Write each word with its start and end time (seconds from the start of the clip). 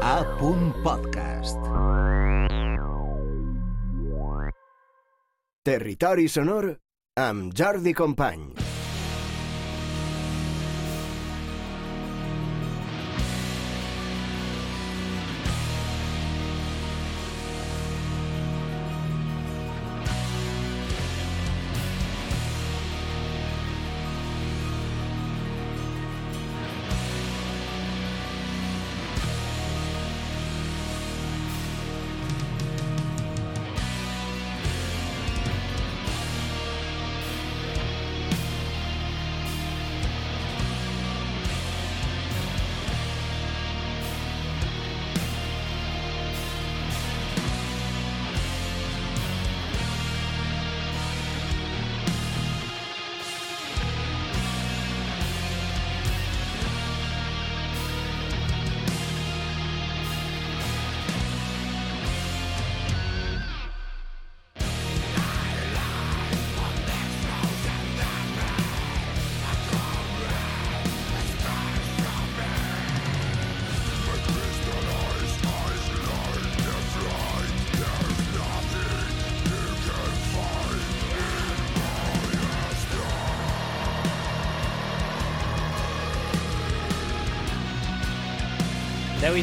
A. 0.00 0.24
Podcast. 0.82 1.58
Territori 5.62 6.28
sonor 6.28 6.80
amb 7.14 7.52
Jordi 7.52 7.92
Company. 7.92 8.67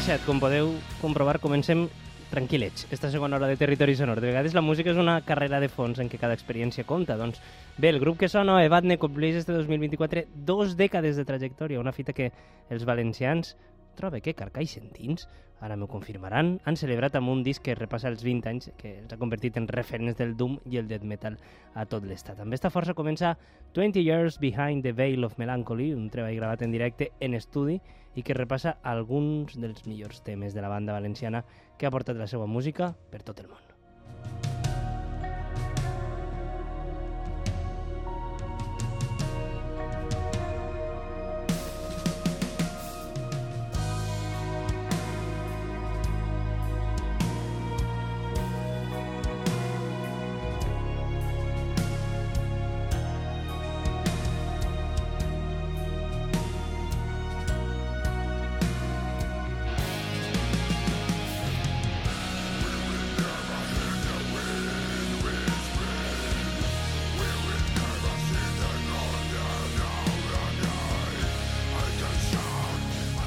Set, 0.00 0.20
com 0.26 0.36
podeu 0.36 0.74
comprovar, 1.00 1.38
comencem 1.40 1.86
tranquil·lets. 2.28 2.84
Esta 2.92 3.08
segona 3.08 3.38
hora 3.38 3.46
de 3.48 3.56
Territori 3.56 3.94
Sonor. 3.96 4.20
De 4.20 4.28
vegades 4.28 4.52
la 4.52 4.60
música 4.60 4.92
és 4.92 4.98
una 5.00 5.14
carrera 5.24 5.56
de 5.62 5.70
fons 5.72 5.98
en 6.02 6.10
què 6.12 6.18
cada 6.20 6.36
experiència 6.36 6.84
compta. 6.84 7.16
Doncs 7.16 7.40
bé, 7.78 7.88
el 7.88 8.00
grup 8.02 8.18
que 8.20 8.28
sona, 8.28 8.58
Evadne, 8.66 8.98
compleix 9.00 9.38
este 9.40 9.54
2024 9.56 10.26
dos 10.44 10.76
dècades 10.76 11.16
de 11.16 11.24
trajectòria, 11.24 11.80
una 11.80 11.96
fita 11.96 12.12
que 12.12 12.28
els 12.68 12.84
valencians 12.84 13.54
trobe 13.96 14.20
que 14.20 14.36
carcaix 14.36 14.76
sentins, 14.76 15.30
ara 15.64 15.78
m'ho 15.80 15.88
confirmaran, 15.88 16.58
han 16.68 16.76
celebrat 16.76 17.16
amb 17.16 17.32
un 17.32 17.42
disc 17.42 17.64
que 17.64 17.74
repassa 17.74 18.12
els 18.12 18.22
20 18.22 18.52
anys, 18.52 18.70
que 18.76 18.98
els 19.00 19.12
ha 19.14 19.18
convertit 19.18 19.56
en 19.56 19.68
referents 19.70 20.18
del 20.20 20.36
Doom 20.36 20.58
i 20.68 20.76
el 20.76 20.90
Death 20.92 21.08
Metal 21.08 21.38
a 21.74 21.86
tot 21.88 22.04
l'estat. 22.04 22.42
Amb 22.44 22.52
esta 22.52 22.68
força 22.70 22.94
comença 22.94 23.38
20 23.72 24.04
Years 24.04 24.36
Behind 24.42 24.84
the 24.84 24.92
Veil 24.92 25.24
of 25.24 25.38
Melancholy, 25.40 25.94
un 25.96 26.10
treball 26.12 26.36
gravat 26.36 26.66
en 26.68 26.76
directe 26.76 27.12
en 27.18 27.34
estudi 27.34 27.80
i 28.16 28.24
que 28.24 28.34
repassa 28.34 28.78
alguns 28.82 29.54
dels 29.60 29.86
millors 29.86 30.24
temes 30.26 30.56
de 30.56 30.64
la 30.64 30.72
banda 30.72 30.96
valenciana 30.96 31.44
que 31.78 31.86
ha 31.86 31.94
portat 31.94 32.16
la 32.16 32.26
seva 32.32 32.48
música 32.50 32.94
per 33.12 33.22
tot 33.22 33.44
el 33.44 33.52
món. 33.52 33.65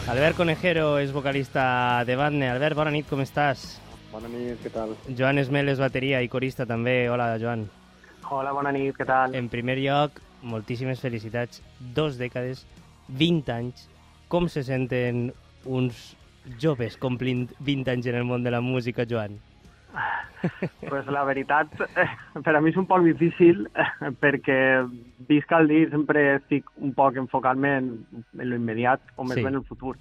Albert 0.09 0.37
Conejero 0.37 0.97
és 0.97 1.11
vocalista 1.13 2.03
de 2.03 2.15
Badne. 2.17 2.47
Albert, 2.49 2.73
bona 2.73 2.89
nit, 2.89 3.05
com 3.05 3.19
estàs? 3.21 3.75
Bona 4.09 4.25
nit, 4.31 4.55
què 4.63 4.71
tal? 4.73 4.95
Joan 5.05 5.37
Esmel 5.37 5.69
és 5.69 5.77
bateria 5.77 6.23
i 6.25 6.29
corista 6.33 6.65
també. 6.65 7.03
Hola, 7.13 7.27
Joan. 7.37 7.67
Hola, 8.25 8.49
bona 8.57 8.71
nit, 8.73 8.95
què 8.97 9.05
tal? 9.05 9.35
En 9.37 9.51
primer 9.53 9.75
lloc, 9.77 10.17
moltíssimes 10.41 11.03
felicitats. 11.05 11.61
Dos 11.93 12.17
dècades, 12.17 12.63
20 13.21 13.53
anys. 13.53 13.85
Com 14.33 14.49
se 14.49 14.65
senten 14.65 15.27
uns 15.69 16.01
joves 16.57 16.97
complint 16.97 17.45
20 17.61 17.93
anys 17.93 18.09
en 18.09 18.17
el 18.17 18.25
món 18.25 18.41
de 18.41 18.57
la 18.57 18.63
música, 18.65 19.05
Joan? 19.05 19.37
Pues 20.89 21.07
la 21.07 21.23
veritat, 21.27 21.67
per 22.45 22.55
a 22.55 22.61
mi 22.61 22.69
és 22.71 22.77
un 22.79 22.85
poc 22.87 23.03
difícil 23.03 23.65
perquè 24.23 24.59
visc 25.29 25.51
al 25.55 25.67
dir 25.67 25.89
sempre 25.91 26.35
estic 26.37 26.69
un 26.77 26.93
poc 26.97 27.17
enfocant-me 27.19 27.73
en, 27.81 27.89
en 28.39 28.49
l'immediat 28.49 29.01
o 29.17 29.23
més 29.27 29.37
Sí. 29.39 29.43
bé 29.43 29.49
en 29.49 29.59
el 29.61 29.65
futur. 29.67 29.95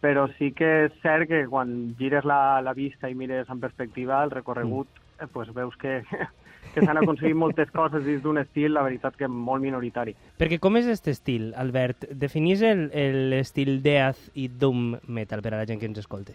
Però 0.00 0.28
sí 0.38 0.52
que 0.56 0.86
és 0.86 0.92
cert 1.02 1.28
que 1.28 1.42
quan 1.48 1.94
gires 1.98 2.24
la, 2.24 2.60
la 2.64 2.72
vista 2.72 3.10
i 3.10 3.14
mires 3.14 3.50
en 3.52 3.60
perspectiva 3.60 4.22
el 4.24 4.30
recorregut, 4.30 4.88
Mm. 4.88 5.24
eh, 5.24 5.28
pues 5.32 5.52
veus 5.52 5.76
que, 5.76 6.02
que 6.74 6.80
s'han 6.80 6.96
aconseguit 6.96 7.36
moltes 7.36 7.70
coses 7.70 8.04
dins 8.06 8.22
d'un 8.22 8.38
estil, 8.40 8.72
la 8.72 8.82
veritat 8.86 9.16
que 9.16 9.28
molt 9.28 9.60
minoritari. 9.60 10.14
Perquè 10.38 10.58
com 10.58 10.76
és 10.78 10.86
aquest 10.86 11.08
estil, 11.12 11.50
Albert? 11.56 12.06
Definís 12.16 12.62
l'estil 12.62 13.82
death 13.82 14.30
i 14.34 14.48
doom 14.48 14.94
metal 15.08 15.42
per 15.42 15.52
a 15.52 15.58
la 15.58 15.66
gent 15.68 15.80
que 15.80 15.86
ens 15.90 15.98
escolta. 16.00 16.32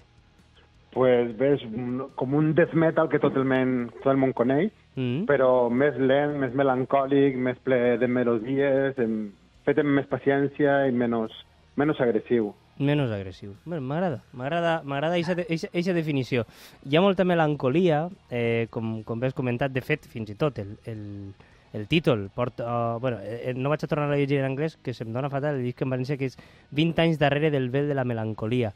Pues 0.95 1.35
ves 1.37 1.61
un- 1.67 2.07
com 2.15 2.33
un 2.33 2.53
death 2.55 2.73
metal 2.73 3.09
que 3.11 3.19
tot 3.19 3.35
el, 3.35 3.43
men, 3.45 3.89
tot 4.01 4.13
el 4.13 4.17
món 4.21 4.31
coneix, 4.33 4.71
Mm? 4.95 5.25
però 5.27 5.67
més 5.69 5.97
lent, 5.99 6.37
més 6.39 6.53
melancòlic, 6.55 7.35
més 7.35 7.57
ple 7.59 7.97
de 7.99 8.07
melodies, 8.07 8.97
em, 9.03 9.27
fet 9.65 9.81
amb 9.83 9.89
més 9.91 10.05
paciència 10.07 10.85
i 10.87 10.93
menys, 10.95 11.33
menys 11.75 11.99
agressiu. 11.99 12.53
Menos 12.79 13.11
agressiu. 13.11 13.53
M'agrada, 13.65 14.21
m'agrada, 14.33 14.81
m'agrada 14.83 15.15
aquesta 15.15 15.93
definició. 15.93 16.45
Hi 16.87 16.95
ha 16.97 17.01
molta 17.01 17.23
melancolia, 17.27 18.07
eh, 18.29 18.67
com, 18.69 19.01
com 19.03 19.19
bé 19.19 19.27
has 19.27 19.33
comentat, 19.35 19.71
de 19.71 19.81
fet, 19.81 20.07
fins 20.07 20.29
i 20.31 20.35
tot 20.35 20.59
el, 20.59 20.77
el, 20.85 21.33
el 21.73 21.87
títol 21.87 22.29
porta... 22.35 22.63
Uh, 22.95 22.99
bueno, 22.99 23.17
eh, 23.23 23.53
no 23.55 23.67
vaig 23.71 23.83
a 23.83 23.87
tornar 23.87 24.11
a 24.11 24.15
llegir 24.17 24.39
en 24.39 24.45
anglès, 24.51 24.75
que 24.83 24.93
se'm 24.93 25.11
dona 25.11 25.29
fatal, 25.29 25.55
el 25.55 25.63
disc 25.63 25.81
en 25.83 25.89
valencià, 25.91 26.17
que 26.17 26.25
és 26.31 26.37
20 26.71 26.99
anys 27.03 27.19
darrere 27.19 27.49
del 27.51 27.69
vel 27.69 27.87
de 27.87 27.95
la 27.95 28.03
melancolia. 28.07 28.73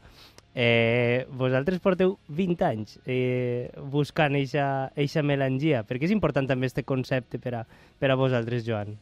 Eh, 0.52 1.26
vosaltres 1.30 1.78
porteu 1.78 2.16
20 2.26 2.64
anys 2.66 2.96
eh, 3.06 3.70
buscant 3.92 4.34
eixa 4.34 5.22
melangia, 5.22 5.84
perquè 5.86 6.08
és 6.08 6.14
important 6.16 6.48
també 6.50 6.66
este 6.66 6.82
concepte 6.82 7.38
per 7.38 7.54
a, 7.60 7.64
per 8.00 8.10
a 8.10 8.16
vosaltres, 8.18 8.64
Joan. 8.66 8.96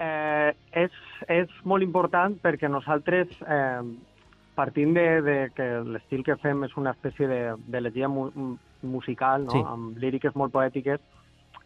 Eh, 0.00 0.52
és, 0.72 0.90
és 1.28 1.50
molt 1.68 1.84
important 1.84 2.34
perquè 2.42 2.68
nosaltres, 2.72 3.30
eh, 3.46 3.82
partint 4.56 4.94
de, 4.96 5.06
de 5.22 5.36
que 5.54 5.66
l'estil 5.86 6.24
que 6.26 6.36
fem 6.40 6.64
és 6.66 6.74
una 6.80 6.94
espècie 6.96 7.28
de, 7.30 7.40
d'elegia 7.70 8.08
mu, 8.08 8.30
mu- 8.34 8.56
musical, 8.82 9.44
no? 9.44 9.52
Sí. 9.54 9.60
amb 9.64 9.98
líriques 10.00 10.34
molt 10.34 10.52
poètiques, 10.52 11.00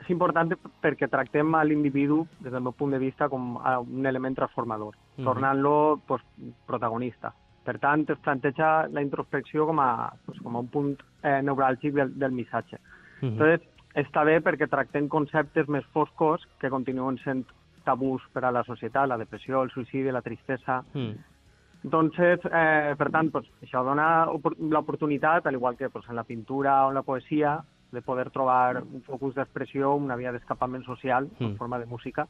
és 0.03 0.11
important 0.11 0.51
perquè 0.83 1.07
tractem 1.09 1.55
a 1.55 1.63
l'individu, 1.65 2.25
des 2.43 2.53
del 2.53 2.61
meu 2.67 2.75
punt 2.77 2.93
de 2.93 2.99
vista, 3.01 3.31
com 3.31 3.55
a 3.63 3.79
un 3.81 4.05
element 4.07 4.37
transformador, 4.37 4.95
Mhm. 5.17 5.25
tornant-lo 5.25 6.01
pues, 6.07 6.21
protagonista. 6.67 7.33
Per 7.65 7.79
tant, 7.79 8.05
es 8.11 8.19
planteja 8.19 8.89
la 8.93 9.01
introspecció 9.03 9.67
com 9.67 9.81
a, 9.81 10.13
pues, 10.27 10.39
com 10.41 10.57
a 10.57 10.61
un 10.61 10.69
punt 10.69 10.97
eh, 11.23 11.41
neuràlgic 11.43 11.95
del, 11.95 12.19
del 12.19 12.33
missatge. 12.33 12.79
Mhm. 13.23 13.33
Entonces, 13.33 13.69
està 13.95 14.25
bé 14.25 14.41
perquè 14.43 14.69
tractem 14.69 15.09
conceptes 15.09 15.69
més 15.69 15.85
foscos 15.93 16.43
que 16.61 16.69
continuen 16.71 17.17
sent 17.25 17.45
tabús 17.85 18.23
per 18.33 18.45
a 18.45 18.51
la 18.53 18.65
societat, 18.65 19.09
la 19.09 19.17
depressió, 19.19 19.63
el 19.63 19.71
suïcidi, 19.71 20.11
la 20.13 20.23
tristesa. 20.23 20.83
Mm. 20.95 21.13
Entonces, 21.85 22.41
eh, 22.51 22.95
per 22.97 23.11
tant, 23.13 23.31
pues, 23.31 23.45
això 23.63 23.83
dona 23.85 24.27
opor- 24.33 24.57
l'oportunitat, 24.59 25.47
al 25.47 25.55
igual 25.55 25.77
que 25.77 25.91
pues, 25.91 26.09
en 26.09 26.17
la 26.17 26.25
pintura 26.25 26.87
o 26.87 26.89
en 26.89 26.95
la 26.95 27.03
poesia, 27.03 27.63
de 27.93 28.03
poder 28.03 28.31
trobar 28.31 28.83
un 28.83 29.03
focus 29.03 29.35
d'expressió, 29.37 29.95
una 29.95 30.17
via 30.17 30.33
d'escapament 30.33 30.83
social 30.85 31.29
Mm. 31.39 31.45
en 31.45 31.57
forma 31.57 31.79
de 31.79 31.87
música. 31.87 32.27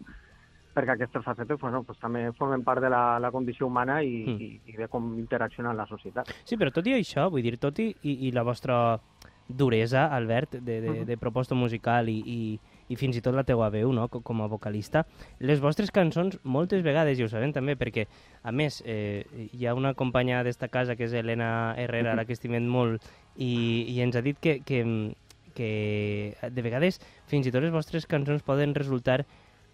Perquè 0.75 0.97
aquestes 0.97 1.23
facetes 1.25 1.61
bueno, 1.61 1.83
pues, 1.85 1.99
també 2.03 2.27
formen 2.39 2.65
part 2.65 2.83
de 2.83 2.91
la, 2.91 3.19
la 3.23 3.31
condició 3.31 3.67
humana 3.67 4.03
i, 4.03 4.25
Mm. 4.27 4.41
i, 4.41 4.61
i 4.67 4.77
de 4.77 4.89
com 4.89 5.13
interaccionar 5.19 5.71
en 5.73 5.79
la 5.79 5.87
societat. 5.87 6.29
Sí, 6.45 6.57
però 6.57 6.73
tot 6.73 6.87
i 6.87 6.93
això, 6.99 7.29
vull 7.31 7.43
dir, 7.43 7.57
tot 7.59 7.79
i, 7.79 7.95
i, 8.03 8.29
i 8.29 8.33
la 8.33 8.43
vostra 8.43 8.99
duresa, 9.47 10.07
Albert, 10.07 10.55
de, 10.57 10.81
de, 10.81 10.91
Mhm. 10.91 11.05
de 11.07 11.17
proposta 11.19 11.55
musical 11.55 12.09
i, 12.09 12.17
i, 12.25 12.61
i 12.89 12.97
fins 12.97 13.17
i 13.17 13.21
tot 13.21 13.35
la 13.35 13.45
teua 13.45 13.69
veu, 13.71 13.93
no?, 13.93 14.09
co- 14.09 14.23
com 14.23 14.41
a 14.43 14.47
vocalista, 14.49 15.05
les 15.39 15.61
vostres 15.61 15.91
cançons 15.93 16.39
moltes 16.45 16.83
vegades, 16.83 17.19
i 17.19 17.23
ho 17.25 17.29
sabem 17.29 17.53
també, 17.53 17.77
perquè, 17.77 18.07
a 18.43 18.53
més, 18.53 18.83
eh, 18.87 19.27
hi 19.53 19.67
ha 19.67 19.75
una 19.75 19.93
companya 19.95 20.43
d'esta 20.43 20.69
casa, 20.69 20.97
que 20.97 21.05
és 21.05 21.13
Helena 21.13 21.75
Herrera, 21.77 22.13
a 22.13 22.17
la 22.17 22.25
que 22.25 22.33
estimem 22.33 22.67
molt, 22.67 23.03
i, 23.37 23.85
i 23.89 24.01
ens 24.01 24.17
ha 24.17 24.23
dit 24.23 24.39
que, 24.41 24.61
que, 24.65 25.13
que 25.55 26.35
de 26.51 26.63
vegades 26.63 26.99
fins 27.31 27.47
i 27.47 27.53
tot 27.53 27.63
les 27.63 27.71
vostres 27.73 28.07
cançons 28.07 28.43
poden 28.43 28.75
resultar 28.75 29.25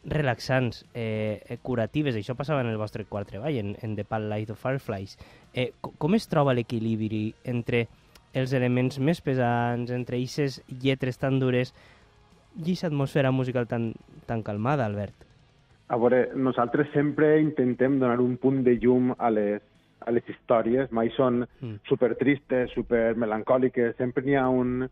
relaxants, 0.04 0.84
eh, 0.94 1.42
eh, 1.48 1.58
curatives. 1.62 2.16
Això 2.16 2.34
passava 2.36 2.60
en 2.62 2.68
el 2.68 2.78
vostre 2.80 3.04
quart 3.04 3.28
treball, 3.28 3.56
en, 3.60 3.76
en 3.82 3.96
The 3.96 4.04
Pale 4.04 4.28
Light 4.28 4.50
of 4.50 4.58
Fireflies. 4.62 5.18
Eh, 5.54 5.72
co- 5.80 5.92
com 5.98 6.14
es 6.14 6.28
troba 6.28 6.54
l'equilibri 6.54 7.34
entre 7.44 7.86
els 8.32 8.52
elements 8.54 8.98
més 9.02 9.20
pesants, 9.20 9.90
entre 9.90 10.16
aquestes 10.16 10.62
lletres 10.82 11.18
tan 11.18 11.38
dures 11.40 11.74
i 12.56 12.62
aquesta 12.62 12.86
atmosfera 12.88 13.30
musical 13.30 13.66
tan, 13.66 13.92
tan 14.26 14.42
calmada, 14.42 14.86
Albert? 14.86 15.26
A 15.90 15.96
veure, 15.98 16.30
nosaltres 16.38 16.88
sempre 16.94 17.40
intentem 17.42 17.98
donar 17.98 18.20
un 18.22 18.36
punt 18.38 18.62
de 18.62 18.76
llum 18.78 19.10
a 19.18 19.28
les, 19.30 19.60
a 20.06 20.10
les 20.14 20.22
històries, 20.30 20.90
mai 20.92 21.10
són 21.16 21.44
Mm. 21.60 21.80
super 21.88 22.14
tristes, 22.16 22.70
super 22.72 23.16
melancòliques, 23.16 23.96
sempre 23.98 24.22
n'hi 24.24 24.36
ha 24.38 24.48
un, 24.48 24.88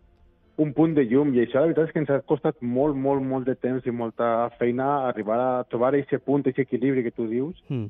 un 0.58 0.72
punt 0.74 0.94
de 0.96 1.04
llum 1.06 1.30
i 1.34 1.44
això 1.44 1.60
la 1.60 1.68
veritat 1.68 1.88
és 1.88 1.94
que 1.94 2.00
ens 2.02 2.10
ha 2.10 2.20
costat 2.26 2.58
molt, 2.60 2.96
molt, 2.98 3.22
molt 3.22 3.46
de 3.46 3.54
temps 3.54 3.86
i 3.86 3.94
molta 3.94 4.50
feina 4.58 5.06
arribar 5.06 5.38
a 5.38 5.64
trobar 5.70 5.94
aquest 5.94 6.24
punt, 6.26 6.42
aquest 6.42 6.66
equilibri 6.66 7.04
que 7.06 7.14
tu 7.14 7.28
dius, 7.30 7.56
Mm. 7.68 7.86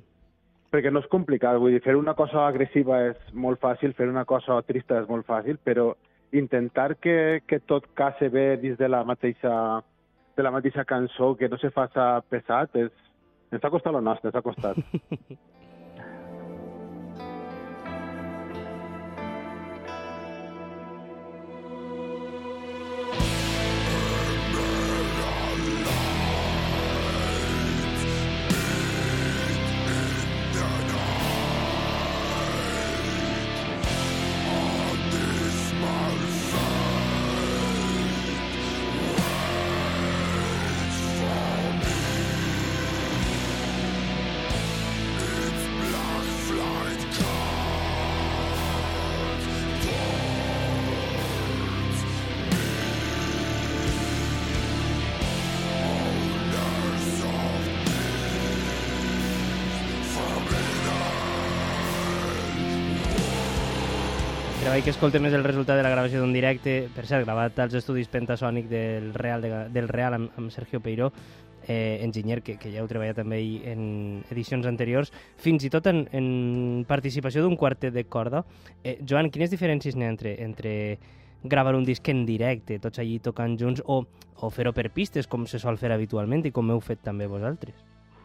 perquè 0.71 0.93
no 0.93 1.01
és 1.01 1.09
complicat, 1.09 1.57
vull 1.57 1.73
dir, 1.73 1.81
fer 1.81 1.97
una 1.97 2.15
cosa 2.15 2.47
agressiva 2.47 3.01
és 3.09 3.17
molt 3.33 3.59
fàcil, 3.61 3.95
fer 3.95 4.09
una 4.09 4.25
cosa 4.25 4.61
trista 4.63 5.01
és 5.01 5.09
molt 5.09 5.25
fàcil, 5.27 5.57
però 5.65 5.95
intentar 6.33 6.97
que, 6.97 7.41
que 7.47 7.59
tot 7.61 7.87
case 7.95 8.29
bé 8.29 8.59
dins 8.61 8.77
de 8.77 8.89
la 8.89 9.03
mateixa 9.05 9.83
de 10.37 10.43
la 10.43 10.51
mateixa 10.51 10.85
cançó, 10.85 11.35
que 11.37 11.49
no 11.49 11.57
se 11.59 11.71
faça 11.71 12.23
pesat, 12.29 12.77
és, 12.77 12.91
ens 13.51 13.65
ha 13.65 13.71
costat 13.71 13.93
lo 13.93 14.01
nostre, 14.01 14.29
ens 14.29 14.37
ha 14.37 14.43
costat. 14.43 14.77
Treball 64.79 64.93
que 64.93 64.95
escoltem 64.95 65.25
és 65.27 65.35
el 65.35 65.43
resultat 65.43 65.75
de 65.75 65.83
la 65.83 65.91
gravació 65.91 66.21
d'un 66.23 66.31
directe, 66.31 66.73
per 66.95 67.03
cert, 67.03 67.25
gravat 67.27 67.57
als 67.59 67.73
estudis 67.75 68.07
Pentasonic 68.13 68.69
del 68.71 69.09
Real, 69.11 69.43
de, 69.43 69.49
del 69.75 69.89
Real 69.91 70.15
amb, 70.15 70.37
amb 70.39 70.53
Sergio 70.55 70.79
Peiró, 70.79 71.09
eh, 71.67 71.99
enginyer 72.07 72.45
que, 72.47 72.55
que 72.63 72.71
ja 72.71 72.79
heu 72.79 72.87
treballat 72.87 73.19
també 73.19 73.41
en 73.73 73.83
edicions 74.31 74.69
anteriors, 74.71 75.11
fins 75.35 75.67
i 75.67 75.73
tot 75.75 75.91
en, 75.91 76.05
en 76.15 76.29
participació 76.87 77.43
d'un 77.43 77.59
quartet 77.59 77.91
de 77.91 78.07
corda. 78.07 78.45
Eh, 78.85 79.01
Joan, 79.03 79.33
quines 79.35 79.51
diferències 79.51 79.99
n'hi 79.99 80.07
ha 80.07 80.15
entre, 80.15 80.37
entre 80.47 80.73
gravar 81.43 81.75
un 81.75 81.83
disc 81.83 82.07
en 82.15 82.23
directe, 82.23 82.79
tots 82.79 83.03
allí 83.03 83.19
tocant 83.19 83.59
junts, 83.59 83.83
o, 83.83 84.05
o 84.07 84.55
fer-ho 84.55 84.77
per 84.79 84.93
pistes, 84.95 85.27
com 85.27 85.51
se 85.51 85.59
sol 85.59 85.83
fer 85.83 85.91
habitualment 85.91 86.47
i 86.47 86.55
com 86.55 86.71
heu 86.71 86.79
fet 86.79 87.03
també 87.03 87.27
vosaltres? 87.27 87.75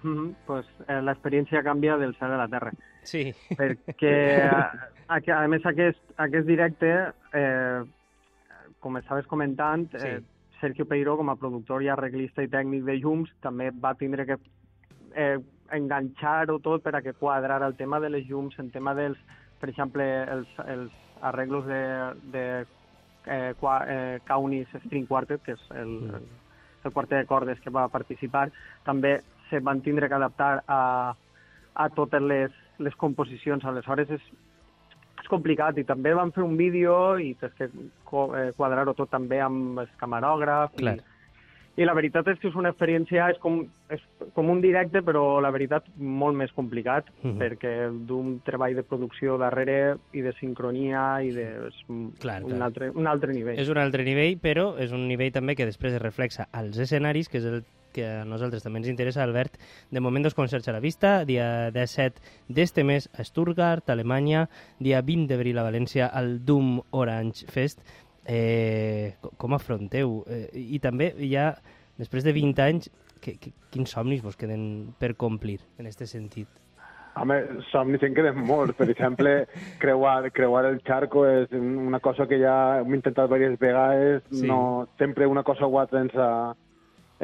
Mm 0.04 0.14
-hmm. 0.14 0.34
pues, 0.46 0.70
eh, 0.86 1.02
L'experiència 1.02 1.64
canvia 1.64 1.98
del 1.98 2.14
cel 2.22 2.30
a 2.30 2.46
la 2.46 2.48
terra. 2.48 2.78
Sí. 3.04 3.34
perquè 3.58 4.14
a, 4.50 4.62
a, 5.08 5.20
a 5.38 5.48
més 5.52 5.66
aquest, 5.66 6.00
aquest 6.18 6.48
directe, 6.48 6.92
eh, 7.34 7.82
com 8.80 8.98
estaves 8.98 9.26
comentant, 9.28 9.88
Sí. 9.98 10.08
eh, 10.08 10.22
Sergio 10.62 10.86
Peiró, 10.88 11.18
com 11.20 11.30
a 11.30 11.36
productor 11.36 11.84
i 11.84 11.90
arreglista 11.92 12.44
i 12.44 12.48
tècnic 12.48 12.86
de 12.88 12.96
llums, 13.02 13.30
també 13.44 13.70
va 13.84 13.94
tindre 14.00 14.26
que 14.26 14.38
eh, 15.16 15.38
enganxar-ho 15.76 16.60
tot 16.64 16.84
per 16.84 16.96
a 16.96 17.02
que 17.02 17.14
quadrar 17.14 17.62
el 17.64 17.76
tema 17.76 18.00
de 18.00 18.10
les 18.10 18.26
llums, 18.30 18.56
el 18.60 18.72
tema 18.72 18.94
dels, 18.96 19.18
per 19.60 19.70
exemple, 19.70 20.06
els, 20.32 20.48
els 20.68 20.92
arreglos 21.22 21.66
de, 21.68 21.82
de 22.32 22.46
eh, 23.28 23.54
qua, 23.60 23.82
eh, 23.88 24.20
Kaunis 24.28 24.68
String 24.86 25.06
Quartet, 25.08 25.44
que 25.44 25.58
és 25.58 25.68
el, 25.76 25.94
Mm. 26.04 26.16
el, 26.16 26.26
el 26.86 26.92
quartet 26.92 27.20
de 27.22 27.28
cordes 27.28 27.60
que 27.64 27.70
va 27.72 27.88
participar, 27.88 28.50
també 28.84 29.18
se 29.50 29.60
van 29.60 29.82
tindre 29.82 30.08
que 30.10 30.16
adaptar 30.16 30.64
a, 30.68 31.14
a 31.76 31.90
totes 31.96 32.22
les, 32.22 32.52
les 32.80 32.96
composicions. 32.96 33.64
Aleshores 33.66 34.10
és, 34.10 34.22
és 35.22 35.28
complicat 35.32 35.78
i 35.78 35.84
també 35.88 36.14
vam 36.14 36.32
fer 36.36 36.44
un 36.44 36.58
vídeo 36.58 37.18
i 37.20 37.34
tens 37.40 37.54
que 37.58 37.70
eh, 37.70 38.52
quadrar-ho 38.58 38.94
tot 38.98 39.10
també 39.14 39.40
amb 39.42 39.80
el 39.84 39.90
camarògraf 40.02 40.74
Clar. 40.78 40.98
i, 40.98 41.82
i 41.82 41.86
la 41.88 41.94
veritat 41.98 42.28
és 42.30 42.38
que 42.38 42.50
és 42.52 42.56
una 42.60 42.70
experiència, 42.70 43.32
és 43.34 43.38
com, 43.42 43.64
és 43.90 44.02
com 44.36 44.50
un 44.54 44.60
directe, 44.62 45.02
però 45.02 45.40
la 45.42 45.50
veritat 45.50 45.88
molt 45.98 46.38
més 46.38 46.52
complicat, 46.54 47.08
Mhm. 47.24 47.38
perquè 47.40 47.72
d'un 48.06 48.40
treball 48.46 48.76
de 48.76 48.84
producció 48.84 49.38
darrere 49.42 49.96
i 50.14 50.22
de 50.22 50.34
sincronia 50.34 51.24
i 51.24 51.32
de... 51.32 51.48
És 51.70 51.80
Clar, 52.22 52.44
un, 52.44 52.52
clar. 52.52 52.62
altre, 52.62 52.92
un 52.92 53.08
altre 53.08 53.34
nivell. 53.34 53.58
És 53.60 53.70
un 53.70 53.78
altre 53.82 54.04
nivell, 54.04 54.38
però 54.40 54.76
és 54.78 54.92
un 54.92 55.08
nivell 55.08 55.32
també 55.32 55.56
que 55.56 55.66
després 55.66 55.94
es 55.94 56.02
reflexa 56.02 56.48
als 56.52 56.78
escenaris, 56.78 57.28
que 57.30 57.38
és 57.40 57.46
el 57.46 57.64
que 57.94 58.04
a 58.10 58.26
nosaltres 58.26 58.64
també 58.66 58.82
ens 58.82 58.90
interessa, 58.92 59.24
Albert. 59.24 59.56
De 59.92 60.02
moment, 60.04 60.26
dos 60.26 60.34
concerts 60.36 60.68
a 60.68 60.74
la 60.76 60.82
vista, 60.84 61.24
dia 61.30 61.70
17 61.72 62.20
d'este 62.50 62.84
mes 62.84 63.08
a 63.14 63.24
Stuttgart, 63.24 63.88
Alemanya, 63.94 64.48
dia 64.80 65.02
20 65.02 65.30
d'abril 65.32 65.60
a 65.62 65.68
València, 65.70 66.08
al 66.12 66.42
Doom 66.46 66.82
Orange 66.92 67.46
Fest. 67.48 67.80
Eh, 68.26 69.16
co- 69.22 69.32
com 69.38 69.54
afronteu? 69.54 70.24
Eh, 70.32 70.50
I 70.76 70.80
també 70.80 71.12
ja, 71.30 71.54
després 72.00 72.24
de 72.24 72.32
20 72.34 72.62
anys, 72.64 72.90
que, 73.24 73.38
que, 73.40 73.52
quins 73.72 73.92
somnis 73.96 74.22
vos 74.24 74.36
queden 74.40 74.94
per 75.00 75.14
complir 75.16 75.60
en 75.78 75.88
aquest 75.88 76.06
sentit? 76.12 76.48
Home, 77.16 77.36
somnis 77.70 78.02
en 78.02 78.16
queden 78.18 78.40
molts. 78.48 78.74
Per 78.80 78.88
exemple, 78.90 79.46
creuar, 79.84 80.32
creuar 80.34 80.66
el 80.72 80.80
charco 80.88 81.28
és 81.30 81.52
una 81.54 82.00
cosa 82.02 82.26
que 82.28 82.40
ja 82.42 82.80
hem 82.82 82.96
intentat 82.98 83.30
diverses 83.30 83.60
vegades. 83.62 84.24
Sí. 84.32 84.48
No, 84.50 84.88
sempre 84.98 85.28
una 85.30 85.44
cosa 85.46 85.68
o 85.68 85.78
altra 85.80 86.02
ens 86.02 86.16
ha, 86.18 86.56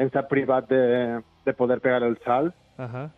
ens 0.00 0.16
ha 0.16 0.26
privat 0.28 0.68
de, 0.70 1.20
de 1.44 1.52
poder 1.54 1.80
pegar 1.84 2.02
el 2.02 2.16
salt. 2.24 2.54
Uh 2.78 2.84
-huh. 2.84 3.08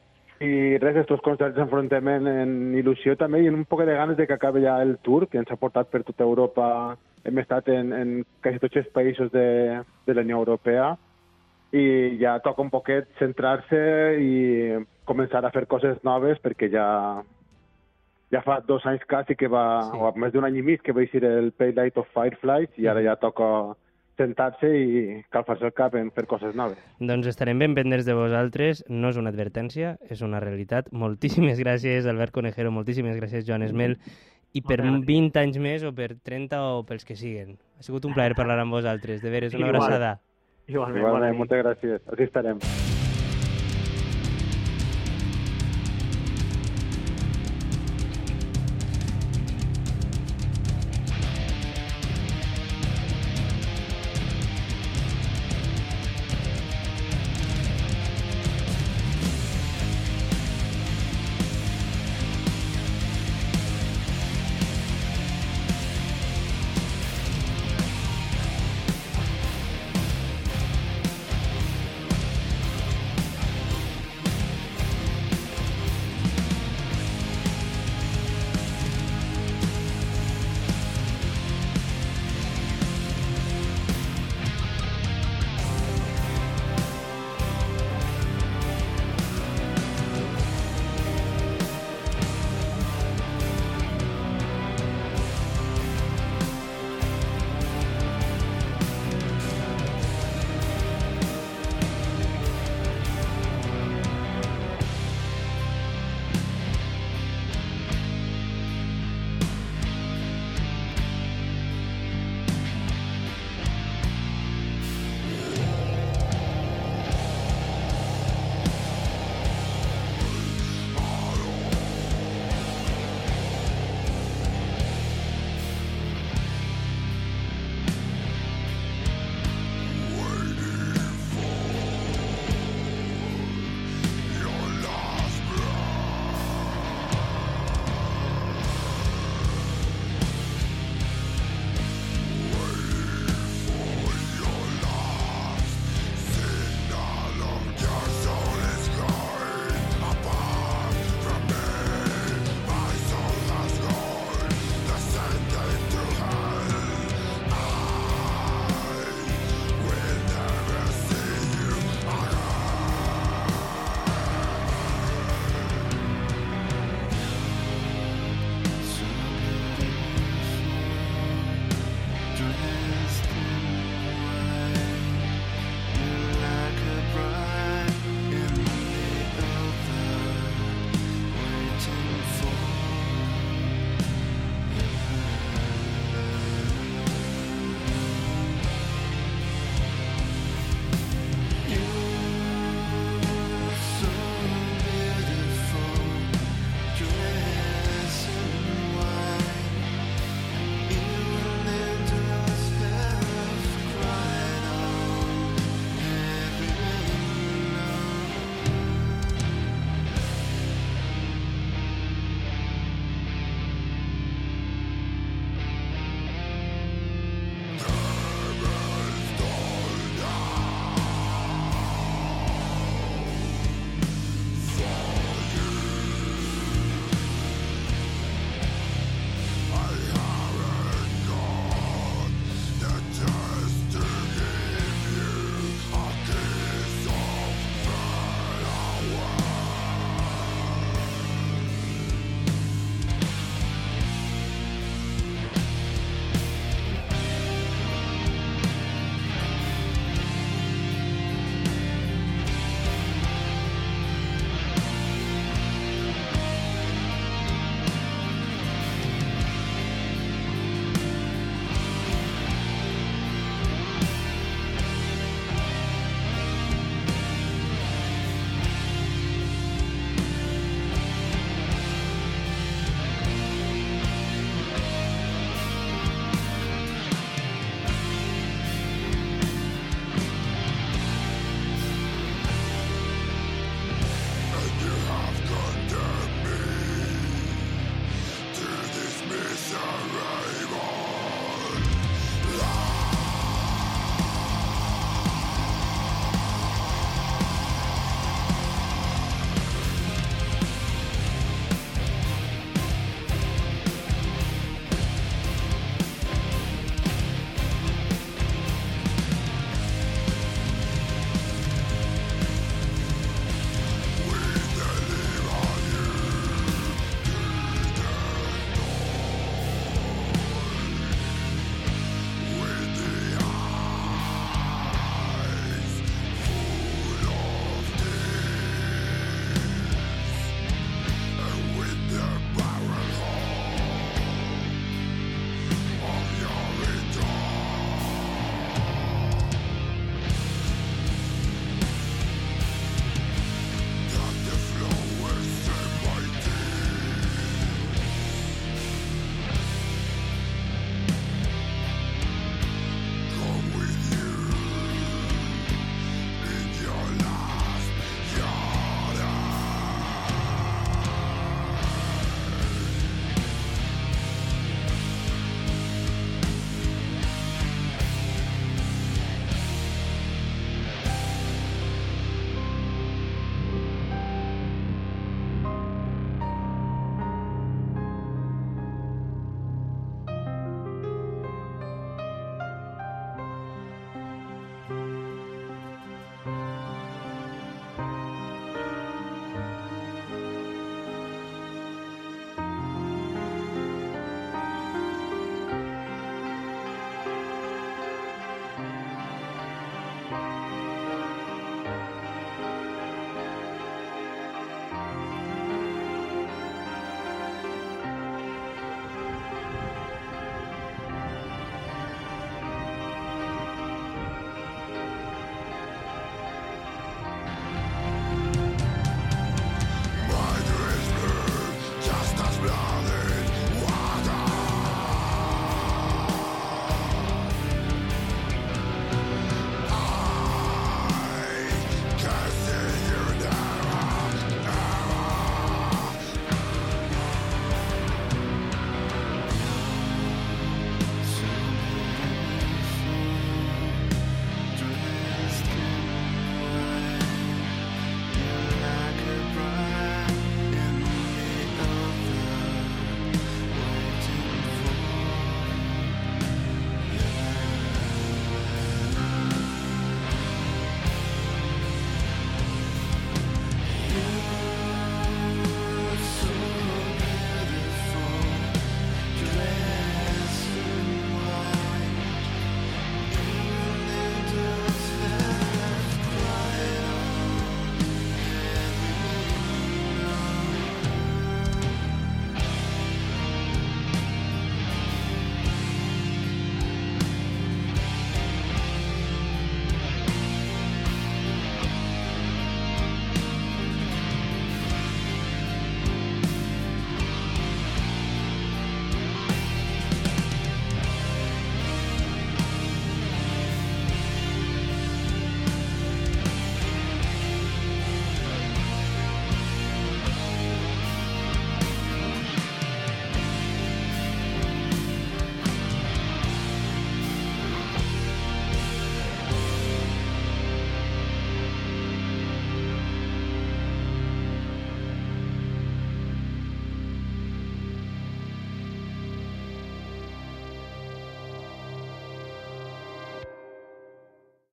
I 0.43 0.79
res, 0.79 0.97
estos 0.97 1.21
concerts 1.21 1.59
enfrontem 1.59 2.09
en, 2.09 2.75
il·lusió 2.75 3.17
també 3.17 3.43
i 3.43 3.47
en 3.47 3.55
un 3.55 3.65
poc 3.65 3.85
de 3.87 3.95
ganes 3.95 4.17
de 4.17 4.27
que 4.27 4.35
acabi 4.35 4.63
ja 4.65 4.83
el 4.83 4.97
tour 4.99 5.29
que 5.29 5.39
ens 5.39 5.51
ha 5.51 5.57
portat 5.57 5.89
per 5.91 6.03
tota 6.03 6.25
Europa. 6.25 6.97
Hem 7.25 7.39
estat 7.39 7.69
en, 7.69 7.93
en 7.93 8.25
quasi 8.43 8.59
tots 8.59 8.77
els 8.77 8.89
països 8.93 9.31
de, 9.31 9.81
de 10.07 10.15
la 10.15 10.23
Unió 10.23 10.39
Europea 10.39 10.97
i 11.73 12.19
ja 12.21 12.39
toca 12.41 12.63
un 12.63 12.71
poquet 12.71 13.07
centrar-se 13.19 14.17
i 14.21 14.33
començar 15.05 15.45
a 15.45 15.51
fer 15.51 15.67
coses 15.67 16.03
noves 16.05 16.39
perquè 16.43 16.69
ja 16.71 17.23
ja 18.33 18.41
fa 18.43 18.61
dos 18.67 18.85
anys 18.87 19.05
quasi 19.09 19.37
que 19.37 19.49
va, 19.49 19.83
Sí. 19.83 19.99
o 20.01 20.13
més 20.17 20.33
d'un 20.33 20.45
any 20.45 20.57
i 20.57 20.63
mig 20.63 20.83
que 20.83 20.93
va 20.93 21.03
eixir 21.03 21.25
el 21.25 21.53
Pale 21.53 21.73
Light 21.77 21.99
of 21.99 22.09
Fireflies 22.15 22.79
i 22.79 22.87
ara 22.89 23.03
ja 23.03 23.17
toca 23.17 23.77
sentar-se 24.17 24.69
i 24.69 25.23
calfar-se 25.33 25.65
el 25.67 25.73
cap 25.73 25.95
en 25.99 26.11
fer 26.15 26.27
coses 26.31 26.55
noves. 26.55 26.79
Doncs 27.01 27.27
estarem 27.31 27.59
ben 27.59 27.75
pendents 27.75 28.05
de 28.07 28.15
vosaltres. 28.15 28.85
No 28.89 29.09
és 29.13 29.17
una 29.21 29.31
advertència, 29.33 29.97
és 30.11 30.23
una 30.23 30.41
realitat. 30.41 30.91
Moltíssimes 30.93 31.59
gràcies, 31.59 32.07
Albert 32.07 32.33
Conejero, 32.37 32.71
moltíssimes 32.71 33.17
gràcies, 33.17 33.47
Joan 33.49 33.63
Esmel. 33.63 33.99
I 34.53 34.61
per 34.61 34.83
Moltes 34.85 34.93
gràcies. 34.93 35.07
20 35.07 35.41
anys 35.41 35.59
més, 35.59 35.83
o 35.89 35.95
per 35.97 36.11
30, 36.23 36.61
o 36.77 36.83
pels 36.85 37.07
que 37.09 37.17
siguen. 37.17 37.57
Ha 37.79 37.83
sigut 37.83 38.05
un 38.05 38.13
plaer 38.13 38.35
parlar 38.37 38.59
amb 38.61 38.73
vosaltres. 38.77 39.23
De 39.23 39.31
veres, 39.31 39.55
una 39.55 39.67
Igual. 39.69 39.77
abraçada. 39.83 40.21
Igualment, 40.69 41.05
Igualment, 41.07 41.37
moltes 41.39 41.65
gràcies. 41.65 42.01
Així 42.13 42.29
estarem. 42.29 42.59